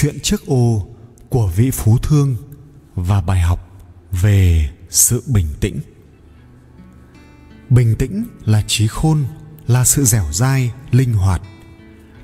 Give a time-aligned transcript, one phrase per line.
[0.00, 0.86] chuyện chiếc ô
[1.28, 2.36] của vị phú thương
[2.94, 3.78] và bài học
[4.10, 5.80] về sự bình tĩnh.
[7.70, 9.24] Bình tĩnh là trí khôn,
[9.66, 11.42] là sự dẻo dai, linh hoạt,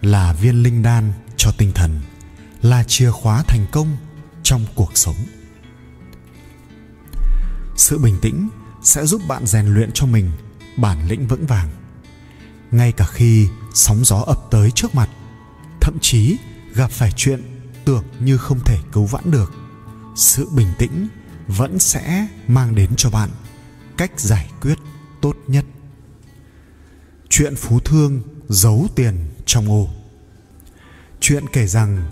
[0.03, 2.01] là viên linh đan cho tinh thần,
[2.63, 3.97] là chìa khóa thành công
[4.43, 5.17] trong cuộc sống.
[7.77, 8.49] Sự bình tĩnh
[8.83, 10.31] sẽ giúp bạn rèn luyện cho mình
[10.77, 11.69] bản lĩnh vững vàng.
[12.71, 15.09] Ngay cả khi sóng gió ập tới trước mặt,
[15.81, 16.37] thậm chí
[16.75, 17.54] gặp phải chuyện
[17.85, 19.53] tưởng như không thể cứu vãn được.
[20.17, 21.09] Sự bình tĩnh
[21.47, 23.31] vẫn sẽ mang đến cho bạn
[23.97, 24.79] cách giải quyết
[25.21, 25.65] tốt nhất.
[27.29, 29.15] Chuyện phú thương giấu tiền
[29.47, 29.89] trong ô.
[31.21, 32.11] Chuyện kể rằng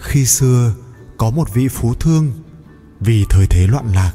[0.00, 0.74] khi xưa
[1.16, 2.32] có một vị phú thương,
[3.00, 4.12] vì thời thế loạn lạc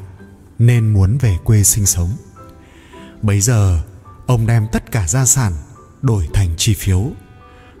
[0.58, 2.10] nên muốn về quê sinh sống.
[3.22, 3.82] Bấy giờ,
[4.26, 5.52] ông đem tất cả gia sản
[6.02, 7.10] đổi thành chi phiếu,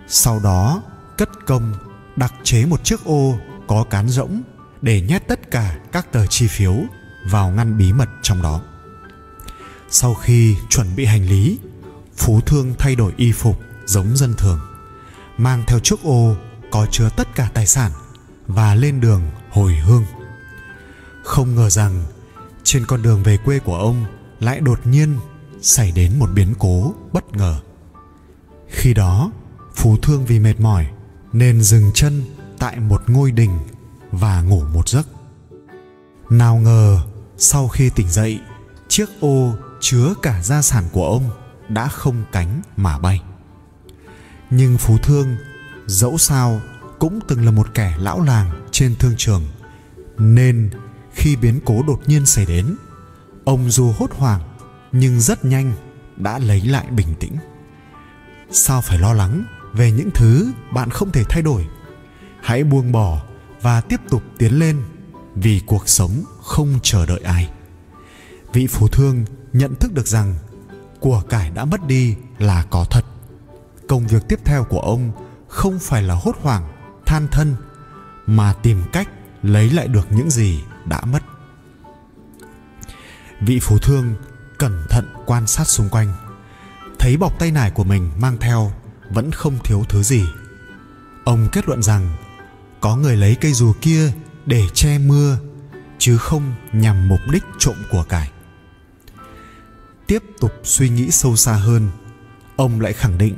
[0.08, 0.82] sau đó
[1.18, 1.74] cất công
[2.16, 4.42] đặc chế một chiếc ô có cán rỗng
[4.82, 6.74] để nhét tất cả các tờ chi phiếu
[7.30, 8.60] vào ngăn bí mật trong đó.
[9.88, 11.58] Sau khi chuẩn bị hành lý,
[12.16, 14.60] phú thương thay đổi y phục giống dân thường,
[15.38, 16.36] mang theo chiếc ô
[16.70, 17.92] có chứa tất cả tài sản
[18.46, 20.04] và lên đường hồi hương.
[21.24, 22.04] Không ngờ rằng
[22.64, 24.04] trên con đường về quê của ông
[24.40, 25.18] lại đột nhiên
[25.60, 27.60] xảy đến một biến cố bất ngờ.
[28.68, 29.30] Khi đó,
[29.74, 30.86] phú thương vì mệt mỏi
[31.38, 32.22] nên dừng chân
[32.58, 33.58] tại một ngôi đình
[34.12, 35.08] và ngủ một giấc.
[36.30, 37.00] Nào ngờ,
[37.36, 38.40] sau khi tỉnh dậy,
[38.88, 41.30] chiếc ô chứa cả gia sản của ông
[41.68, 43.22] đã không cánh mà bay.
[44.50, 45.36] Nhưng phú thương,
[45.86, 46.60] dẫu sao,
[46.98, 49.44] cũng từng là một kẻ lão làng trên thương trường,
[50.18, 50.70] nên
[51.12, 52.76] khi biến cố đột nhiên xảy đến,
[53.44, 54.40] ông dù hốt hoảng
[54.92, 55.72] nhưng rất nhanh
[56.16, 57.36] đã lấy lại bình tĩnh.
[58.50, 59.44] Sao phải lo lắng?
[59.72, 61.66] Về những thứ bạn không thể thay đổi,
[62.42, 63.22] hãy buông bỏ
[63.62, 64.82] và tiếp tục tiến lên,
[65.34, 67.50] vì cuộc sống không chờ đợi ai.
[68.52, 70.34] Vị phú thương nhận thức được rằng
[71.00, 73.04] của cải đã mất đi là có thật.
[73.88, 75.12] Công việc tiếp theo của ông
[75.48, 76.68] không phải là hốt hoảng,
[77.06, 77.56] than thân,
[78.26, 79.08] mà tìm cách
[79.42, 81.22] lấy lại được những gì đã mất.
[83.40, 84.14] Vị phú thương
[84.58, 86.12] cẩn thận quan sát xung quanh,
[86.98, 88.72] thấy bọc tay nải của mình mang theo
[89.10, 90.24] vẫn không thiếu thứ gì.
[91.24, 92.16] Ông kết luận rằng,
[92.80, 94.12] có người lấy cây dù kia
[94.46, 95.38] để che mưa,
[95.98, 98.30] chứ không nhằm mục đích trộm của cải.
[100.06, 101.88] Tiếp tục suy nghĩ sâu xa hơn,
[102.56, 103.34] ông lại khẳng định,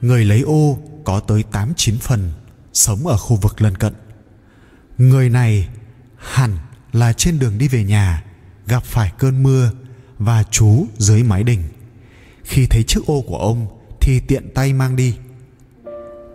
[0.00, 2.32] người lấy ô có tới tám chín phần
[2.72, 3.94] sống ở khu vực lân cận.
[4.98, 5.68] Người này
[6.16, 6.58] hẳn
[6.92, 8.24] là trên đường đi về nhà,
[8.66, 9.70] gặp phải cơn mưa
[10.18, 11.62] và trú dưới mái đình.
[12.44, 13.75] Khi thấy chiếc ô của ông
[14.06, 15.16] thì tiện tay mang đi.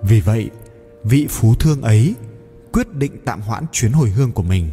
[0.04, 0.50] Vì vậy,
[1.04, 2.16] vị phú thương ấy
[2.72, 4.70] quyết định tạm hoãn chuyến hồi hương của mình,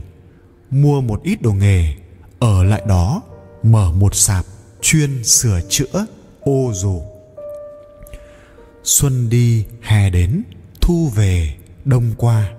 [0.71, 1.95] mua một ít đồ nghề,
[2.39, 3.23] ở lại đó
[3.63, 4.45] mở một sạp
[4.81, 6.07] chuyên sửa chữa
[6.41, 7.03] ô dù
[8.85, 10.43] xuân đi, hè đến,
[10.81, 12.53] thu về, đông qua.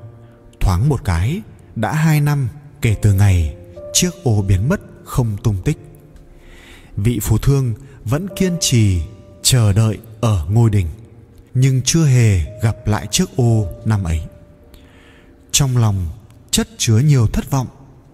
[0.59, 1.41] Thoáng một cái,
[1.75, 2.49] đã hai năm
[2.81, 3.55] kể từ ngày
[3.93, 5.77] chiếc ô biến mất không tung tích.
[6.95, 7.73] Vị phú thương
[8.05, 9.01] vẫn kiên trì,
[9.41, 10.87] chờ đợi ở ngôi đình,
[11.53, 14.21] nhưng chưa hề gặp lại chiếc ô năm ấy.
[15.51, 16.07] Trong lòng
[16.51, 17.67] chất chứa nhiều thất vọng,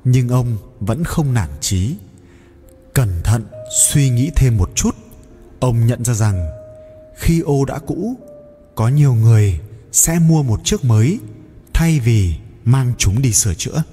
[0.04, 1.96] nhưng ông vẫn không nản chí.
[2.94, 3.44] Cẩn thận
[3.88, 4.96] suy nghĩ thêm một chút,
[5.60, 6.46] ông nhận ra rằng
[7.16, 8.18] khi ô đã cũ,
[8.76, 9.60] có nhiều người
[9.92, 11.20] sẽ mua một chiếc mới
[11.74, 12.36] thay vì
[12.66, 13.84] mang chúng đi sửa chữa.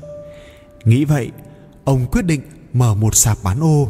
[0.85, 1.31] Nghĩ vậy,
[1.85, 2.41] ông quyết định
[2.73, 3.89] mở một sạp bán ô,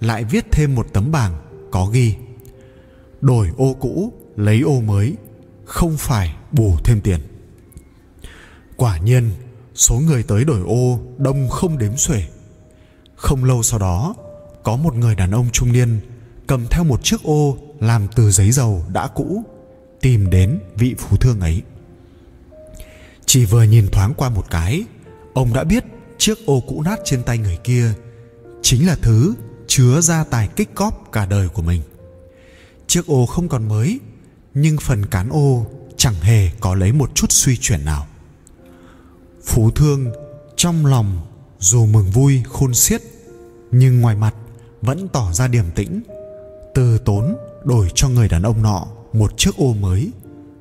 [0.00, 1.40] lại viết thêm một tấm bảng
[1.70, 2.14] có ghi
[3.20, 5.16] đổi ô cũ, lấy ô mới,
[5.64, 7.20] không phải bù thêm tiền.
[8.76, 9.30] Quả nhiên,
[9.74, 12.22] số người tới đổi ô đông không đếm xuể.
[13.16, 14.14] Không lâu sau đó,
[14.62, 16.00] có một người đàn ông trung niên
[16.46, 19.44] cầm theo một chiếc ô làm từ giấy dầu đã cũ,
[20.00, 21.62] tìm đến vị phú thương ấy.
[23.26, 24.84] Chỉ vừa nhìn thoáng qua một cái,
[25.34, 25.84] ông đã biết
[26.18, 27.92] chiếc ô cũ nát trên tay người kia
[28.62, 29.34] chính là thứ
[29.66, 31.82] chứa gia tài kích cóp cả đời của mình
[32.90, 34.00] chiếc ô không còn mới,
[34.54, 35.66] nhưng phần cán ô
[35.96, 38.06] chẳng hề có lấy một chút suy chuyển nào.
[39.44, 40.12] Phú thương
[40.56, 41.20] trong lòng
[41.58, 43.02] dù mừng vui, khôn xiết,
[43.70, 44.34] nhưng ngoài mặt
[44.82, 46.02] vẫn tỏ ra điềm tĩnh,
[46.74, 50.10] từ tốn đổi cho người đàn ông nọ một chiếc ô mới,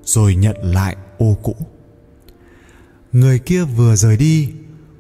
[0.04, 1.56] rồi nhận lại ô cũ.
[3.12, 4.50] Người kia vừa rời đi,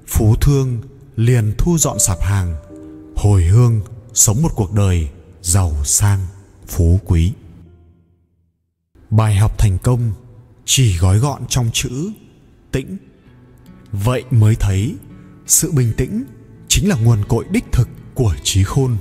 [0.07, 0.81] phú thương
[1.15, 2.55] liền thu dọn sạp hàng,
[3.15, 3.81] hồi hương
[4.13, 5.09] sống một cuộc đời
[5.41, 6.19] giàu sang
[6.69, 7.33] phú quý.
[9.09, 10.11] Bài học thành công,
[10.65, 12.11] chỉ gói gọn trong chữ
[12.71, 12.97] tĩnh.
[13.91, 14.95] Vậy mới thấy,
[15.47, 16.23] sự bình tĩnh
[16.67, 18.97] chính là nguồn cội đích thực của trí khôn,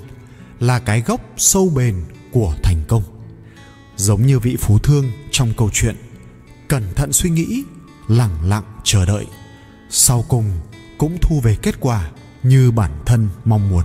[0.61, 3.03] là cái gốc sâu bền của thành công.
[3.97, 5.97] Giống như vị phú thương trong câu chuyện,
[6.69, 7.62] cẩn thận suy nghĩ,
[8.09, 9.26] lẳng lặng chờ đợi.
[9.91, 10.50] Sau cùng
[10.99, 12.11] cũng thu về kết quả
[12.43, 13.85] như bản thân mong muốn.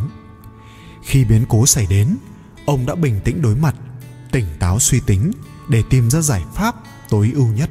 [1.04, 2.18] Khi biến cố xảy đến
[2.66, 3.76] ông đã bình tĩnh đối mặt,
[4.32, 5.32] tỉnh táo suy tính
[5.70, 6.76] để tìm ra giải pháp
[7.10, 7.70] tối ưu nhất.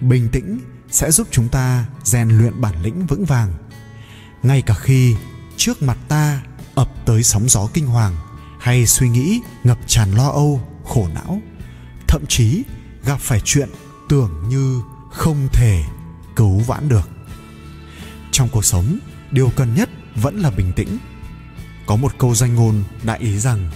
[0.00, 0.60] Bình tĩnh
[0.90, 3.52] sẽ giúp chúng ta rèn luyện bản lĩnh vững vàng.
[4.42, 5.16] Ngay cả khi
[5.56, 6.42] trước mặt ta
[6.74, 8.16] ập tới sóng gió kinh hoàng
[8.60, 11.40] hay suy nghĩ ngập tràn lo âu, khổ não,
[12.08, 12.62] thậm chí
[13.04, 13.68] gặp phải chuyện
[14.08, 14.82] tưởng như
[15.12, 15.84] không thể
[16.36, 17.10] cứu vãn được.
[18.32, 18.98] Trong cuộc sống,
[19.30, 20.98] điều cần nhất vẫn là bình tĩnh
[21.90, 23.70] có một câu danh ngôn đại ý rằng,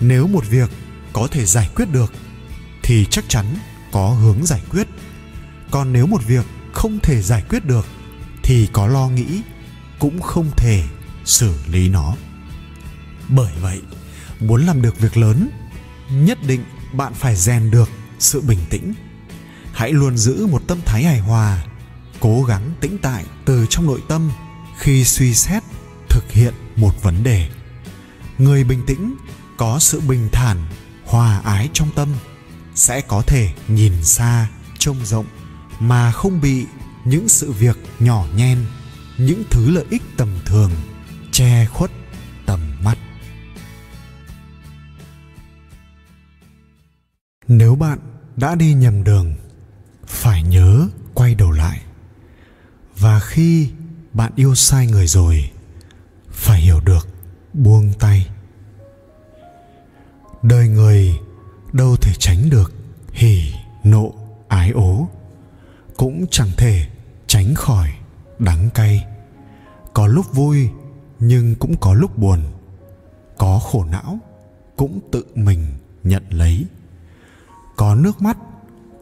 [0.00, 0.70] nếu một việc
[1.12, 2.12] có thể giải quyết được,
[2.82, 3.46] thì chắc chắn
[3.92, 4.86] có hướng giải quyết.
[5.70, 7.86] Còn nếu một việc không thể giải quyết được,
[8.42, 9.42] thì có lo nghĩ
[9.98, 10.84] cũng không thể
[11.24, 12.16] xử lý nó.
[13.28, 13.82] Bởi vậy,
[14.40, 15.48] muốn làm được việc lớn,
[16.10, 18.94] nhất định bạn phải rèn được sự bình tĩnh.
[19.72, 21.64] Hãy luôn giữ một tâm thái hài hòa,
[22.20, 24.30] cố gắng tĩnh tại từ trong nội tâm
[24.78, 25.62] khi suy xét
[26.36, 27.48] hiện một vấn đề.
[28.38, 29.16] Người bình tĩnh,
[29.56, 30.66] có sự bình thản,
[31.04, 32.08] hòa ái trong tâm,
[32.74, 34.48] sẽ có thể nhìn xa,
[34.78, 35.26] trông rộng,
[35.80, 36.66] mà không bị
[37.04, 38.58] những sự việc nhỏ nhen,
[39.18, 40.70] những thứ lợi ích tầm thường,
[41.32, 41.90] che khuất
[42.46, 42.98] tầm mắt.
[47.48, 47.98] Nếu bạn
[48.36, 49.34] đã đi nhầm đường,
[50.06, 51.80] phải nhớ quay đầu lại.
[52.98, 53.70] Và khi
[54.12, 55.50] bạn yêu sai người rồi
[56.36, 57.08] phải hiểu được,
[57.52, 58.28] buông tay.
[60.42, 61.18] Đời người
[61.72, 62.72] đâu thể tránh được
[63.12, 63.52] hỉ
[63.84, 64.14] nộ,
[64.48, 65.08] ái ố,
[65.96, 66.86] cũng chẳng thể
[67.26, 67.88] tránh khỏi
[68.38, 69.06] đắng cay.
[69.94, 70.68] Có lúc vui,
[71.18, 72.40] nhưng cũng có lúc buồn.
[73.38, 74.18] Có khổ não,
[74.76, 75.66] cũng tự mình
[76.04, 76.64] nhận lấy.
[77.76, 78.38] Có nước mắt,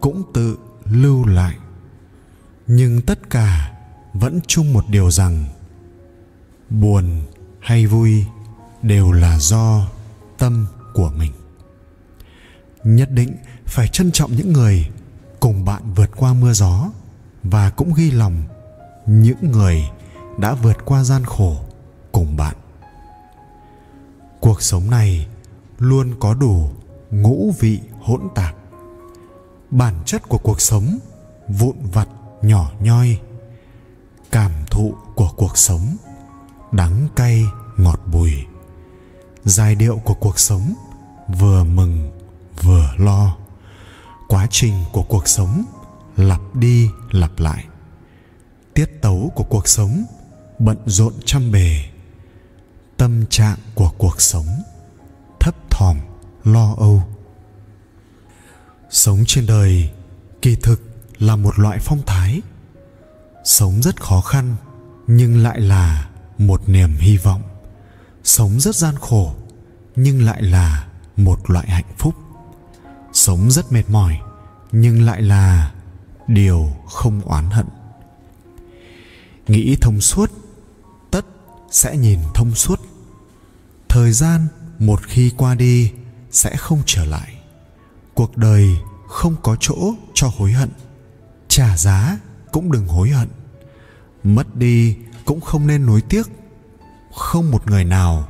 [0.01, 1.57] cũng tự lưu lại.
[2.67, 3.73] Nhưng tất cả
[4.13, 5.45] vẫn chung một điều rằng
[6.81, 7.23] buồn
[7.61, 8.25] hay vui
[8.83, 9.89] đều là do
[10.39, 11.33] tâm của mình.
[12.85, 13.37] Nhất định
[13.67, 14.89] phải trân trọng những người
[15.41, 16.91] cùng bạn vượt qua mưa gió
[17.43, 18.43] và cũng ghi lòng
[19.07, 19.91] những người
[20.39, 21.57] đã vượt qua gian khổ
[22.13, 22.57] cùng bạn.
[24.41, 25.27] Cuộc sống này
[25.79, 26.71] luôn có đủ
[27.11, 28.55] ngũ vị hỗn tạp.
[29.71, 30.99] Bản chất của cuộc sống
[31.49, 32.09] vụn vặt
[32.43, 33.19] nhỏ nhoi,
[34.31, 35.97] cảm thụ của cuộc sống
[36.77, 38.33] đắng cay ngọt bùi.
[39.45, 40.75] Giai điệu của cuộc sống
[41.39, 42.11] vừa mừng
[42.63, 43.37] vừa lo.
[44.29, 45.65] Quá trình của cuộc sống
[46.17, 47.65] lặp đi lặp lại.
[48.75, 50.05] Tiết tấu của cuộc sống
[50.59, 51.85] bận rộn trăm bề.
[52.97, 54.47] Tâm trạng của cuộc sống
[55.41, 55.97] thấp thỏm,
[56.45, 57.03] lo âu.
[58.91, 59.91] Sống trên đời
[60.43, 60.83] kỳ thực
[61.19, 62.41] là một loại phong thái.
[63.45, 64.57] Sống rất khó khăn
[65.07, 66.09] nhưng lại là
[66.39, 67.43] một niềm hy vọng.
[68.25, 69.35] Sống rất gian khổ,
[69.97, 70.87] nhưng lại là
[71.17, 72.15] một loại hạnh phúc.
[73.13, 74.19] Sống rất mệt mỏi,
[74.73, 75.73] nhưng lại là
[76.27, 77.67] điều không oán hận.
[79.47, 80.31] Nghĩ thông suốt,
[81.11, 81.27] tất
[81.71, 82.81] sẽ nhìn thông suốt.
[83.89, 84.47] Thời gian
[84.79, 85.93] một khi qua đi
[86.31, 87.35] sẽ không trở lại.
[88.15, 88.77] Cuộc đời
[89.09, 90.71] không có chỗ cho hối hận,
[91.49, 92.19] trả giá
[92.53, 93.29] cũng đừng hối hận.
[94.25, 96.27] Mất đi cũng không nên nuối tiếc.
[97.15, 98.29] Không một người nào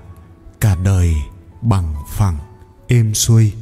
[0.60, 1.14] cả đời
[1.62, 2.38] bằng phẳng,
[2.88, 3.52] êm xuôi.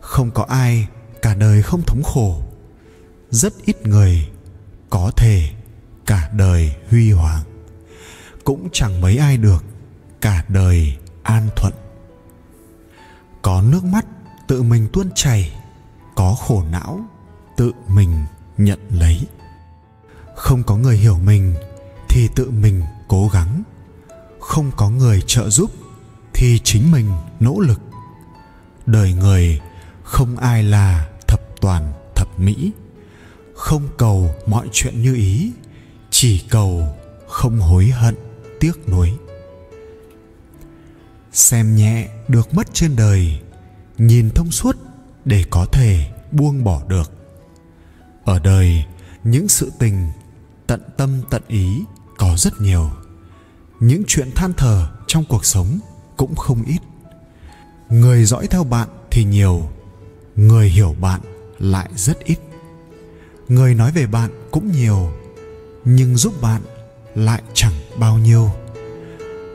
[0.00, 0.86] Không có ai
[1.22, 2.42] cả đời không thống khổ.
[3.30, 4.28] Rất ít người
[4.90, 5.50] có thể
[6.06, 7.42] cả đời huy hoàng.
[8.44, 9.64] Cũng chẳng mấy ai được
[10.20, 11.72] cả đời an thuận.
[13.42, 14.06] Có nước mắt
[14.48, 15.52] tự mình tuôn chảy,
[16.16, 17.00] có khổ não
[17.56, 18.24] tự mình
[18.58, 19.26] nhận lấy.
[20.36, 21.54] Không có người hiểu mình
[22.12, 23.62] thì tự mình cố gắng.
[24.40, 25.70] Không có người trợ giúp
[26.34, 27.80] thì chính mình nỗ lực.
[28.86, 29.60] Đời người
[30.02, 32.72] không ai là thập toàn, thập mỹ.
[33.54, 35.52] Không cầu mọi chuyện như ý,
[36.10, 36.96] chỉ cầu
[37.28, 38.14] không hối hận,
[38.60, 39.12] tiếc nuối.
[41.32, 43.40] Xem nhẹ được mất trên đời,
[43.98, 44.76] nhìn thông suốt
[45.24, 47.12] để có thể buông bỏ được.
[48.24, 48.84] Ở đời,
[49.24, 50.08] những sự tình
[50.66, 51.84] tận tâm tận ý
[52.18, 52.90] có rất nhiều.
[53.80, 55.78] Những chuyện than thở trong cuộc sống
[56.16, 56.78] cũng không ít.
[57.88, 59.62] Người dõi theo bạn thì nhiều,
[60.36, 61.20] người hiểu bạn
[61.58, 62.38] lại rất ít.
[63.48, 65.12] Người nói về bạn cũng nhiều,
[65.84, 66.62] nhưng giúp bạn
[67.14, 68.50] lại chẳng bao nhiêu.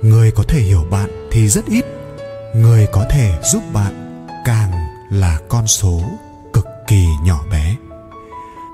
[0.01, 1.85] Người có thể hiểu bạn thì rất ít,
[2.55, 4.71] người có thể giúp bạn càng
[5.11, 6.01] là con số
[6.53, 7.75] cực kỳ nhỏ bé.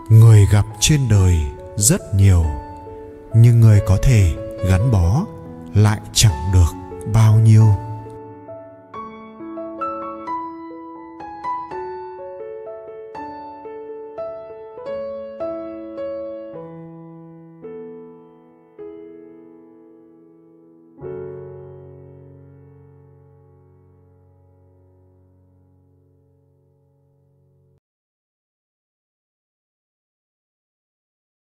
[0.09, 1.37] Người gặp trên đời
[1.77, 2.45] rất nhiều
[3.35, 4.31] nhưng người có thể
[4.69, 5.25] gắn bó
[5.73, 6.73] lại chẳng được
[7.13, 7.67] bao nhiêu.